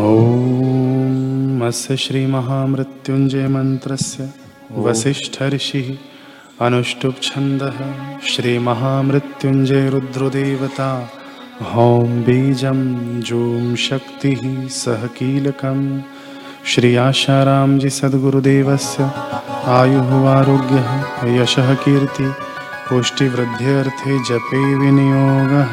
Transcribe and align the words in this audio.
ॐ 0.00 1.60
अस्य 1.66 1.96
श्रीमहामृत्युञ्जयमन्त्रस्य 2.04 4.24
वसिष्ठऋषिः 4.84 5.90
अनुष्टुप्छन्दः 6.66 7.76
श्रीमहामृत्युञ्जयरुद्रदेवता 8.30 10.88
हौं 11.72 12.08
बीजं 12.24 12.80
जूं 13.28 13.60
शक्तिः 13.84 14.42
सह 14.78 15.04
कीलकं। 15.18 15.78
श्री 16.72 16.90
आशारामजि 17.06 17.90
सद्गुरुदेवस्य 17.98 18.98
आयुः 19.78 20.10
आरोग्यः 20.30 20.90
यशः 21.40 21.70
कीर्ति 21.84 22.28
पुष्टिवृद्ध्यर्थे 22.88 24.14
जपे 24.30 24.62
विनियोगः 24.80 25.72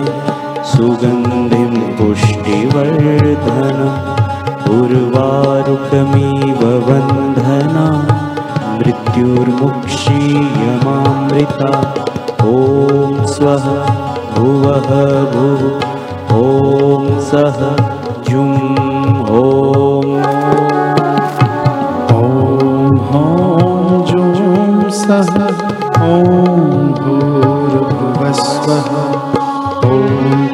सुगन्धिं 0.71 1.73
पुष्टिवर्धनम् 1.97 4.22
उर्वारुकमिव 4.79 6.61
बन्धना 6.87 7.85
मृत्युर्मुक्षीयमामृता। 8.79 11.71
ॐ 12.45 12.47
स्वः 13.33 13.65
भुवः 14.35 14.89
भुः 15.33 15.61
ॐ 16.37 16.39
सः 17.29 17.59
जुं 18.29 18.53
ॐ 19.39 19.41
हौं 23.11 23.99
जुं 24.09 24.89
सः 25.01 25.31
ॐ 26.09 26.11
भूर्भुवस्वः 26.99 28.87
ॐ 29.91 29.93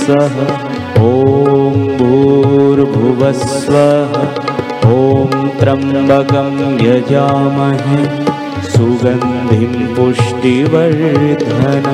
सः 0.07 0.36
ॐ 1.04 1.77
भूर्भुवस्वः। 1.98 4.13
ॐ 4.92 5.31
त्र्यम्बकं 5.59 6.56
यजामहे। 6.86 8.00
सुगन्धिं 8.71 9.74
पुष्टिवर्धन। 9.95 11.86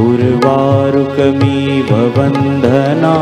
उर्वारुकमिव 0.00 1.90
बन्धना 2.16 3.14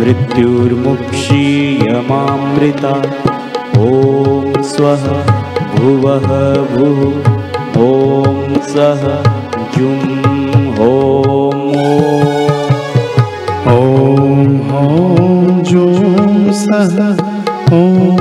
मृत्युर्मुक्षीयमामृता 0.00 2.94
ॐ 3.82 3.84
स्वः 4.62 5.04
भुवः 5.76 6.28
भुः। 6.74 7.00
ॐ 7.84 7.86
सः 8.72 9.02
जुं 9.76 10.35
सः 16.66 17.18
ॐ 17.76 18.16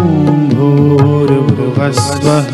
भुवस्वः 1.56 2.52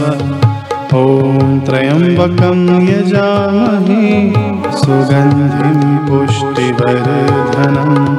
ॐ 0.99 1.59
त्र्यम्बकं 1.67 2.61
यजामहे। 2.87 4.07
सुगन्धिं 4.81 5.79
पुष्टिवर्धनम् 6.07 8.10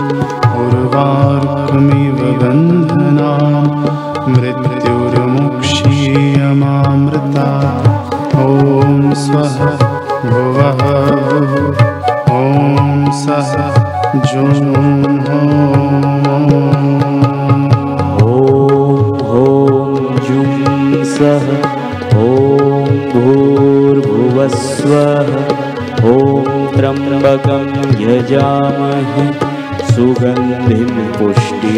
सुगन्धिं 31.23 31.31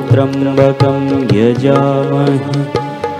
त्र्यम्बकं 0.09 1.05
यजामहे। 1.37 2.59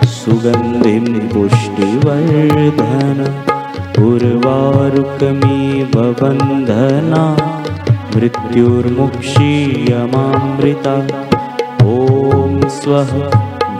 सुगन्धिं 0.07 1.07
पुष्टिवर्धन। 1.29 3.19
उर्वारुकमिव 4.05 5.95
बन्धना 6.21 7.23
मृत्युर्मुक्षीयमामृता 8.17 10.97
ॐ 11.95 11.97
स्वः 12.69 13.11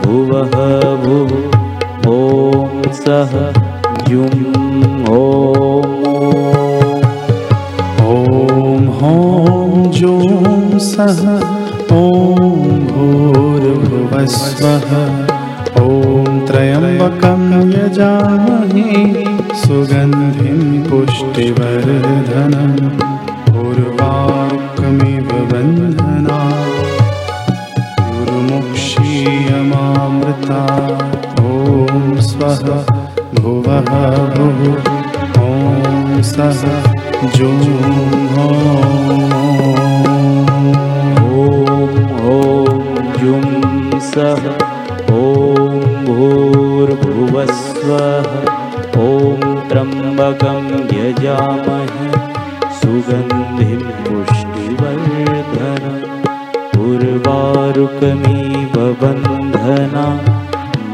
भुवः 0.03 0.55
भुः। 1.05 1.31
ॐ 2.13 2.15
सः 3.01 3.31
जुं 4.07 4.35
ॐ 5.15 5.17
ॐ 8.05 8.07
हौं 8.99 9.73
जुं 9.91 10.64
सः 10.79 11.21
ॐ 11.95 12.79
भूर्भुवस्वः। 12.91 14.89
ॐ 15.83 16.39
त्र्यम्बकं 16.47 17.43
यजामहे। 17.71 18.93
सुगन्धिं 19.61 20.61
पुष्टिवर्धनम् 20.89 22.79
उर्वारुकमिव 23.65 25.29
बन्धना 25.51 26.39
गुरुमुक्षीयमामृता। 27.99 29.31
ॐ 31.39 32.19
स्वः 32.19 32.65
भुवः 33.41 33.89
भुः। 34.35 34.59
ॐ 35.45 36.21
सः 36.21 36.61
जुं 37.35 37.84
सः 44.15 44.43
ॐ 45.13 45.79
भूर्भुवस्वः 46.17 48.27
ॐ 49.05 49.41
त्र्यम्बकं 49.69 50.67
यजामहे 50.97 52.05
सुगन्धिं 52.79 53.81
पुष्टिवर्धनम् 54.05 56.05
उर्वारुकमिव 56.85 58.75
बन्धना 59.01 60.05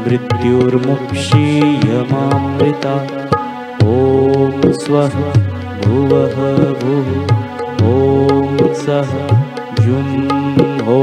मृत्युर्मुक्षीयमामृता 0.06 2.96
ॐ 3.94 3.96
स्वः 4.82 5.14
भुवः 5.84 6.36
भुः 6.82 7.08
ॐ 7.92 7.94
सः 8.84 9.10
जुं 9.84 10.08
ॐ 10.98 11.00